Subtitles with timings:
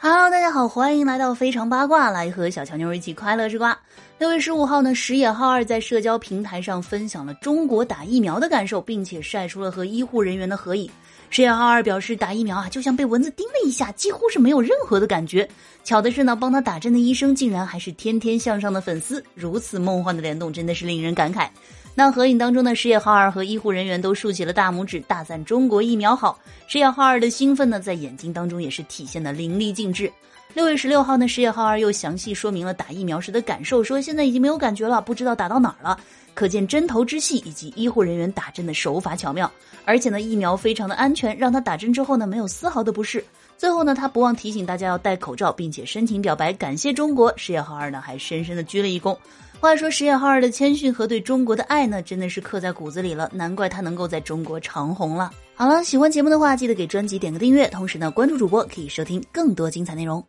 [0.00, 3.76] Hello，大家好，欢迎来到非常八卦，来和小乔妞一起快乐吃瓜。
[4.16, 10.88] 六月十五号呢，石野浩二在社交平台上分享了中国打疫苗的感受，并且晒出了和医护人员的合影。
[11.30, 15.46] 石野浩二表示，打疫苗啊，就像被蚊子叮了一下，几乎是没有任何的感觉。
[15.82, 21.48] 巧的是呢，帮他打针的医生竟然还是天天向上的粉丝，如此梦幻的联动，真的是令人感慨。
[21.98, 26.38] 那合影当中的，石野浩二和医护人员都竖起了大拇指，大赞中国疫苗好。
[26.68, 30.08] 石野浩二的兴奋呢，在眼睛当中也是体现的淋漓尽致。
[30.54, 35.98] 六月十六号呢，石野浩二又详细说明了打疫苗时的感受，说现在已经没有感觉了，不知道打到哪儿了，
[36.34, 39.50] 可见针头之细以及医护人员打针的手法巧妙。
[39.84, 43.24] 而且呢，疫苗非常的安全，让他打针之后呢，没有丝毫的不适。
[43.56, 47.32] 最后呢，他不忘提醒大家要戴口罩，并且深情表白感谢中国。
[47.36, 49.16] 石野浩二呢，还深深的鞠了一躬。
[49.60, 55.30] 话说石野浩二的谦逊和对中国的爱呢，真的是刻在骨子里了，难怪他能够在中国长红了。
[55.54, 60.24] 好了，喜欢节目的话，记得给专辑点个订阅，同时呢，关注主播可以收听更多精彩内容。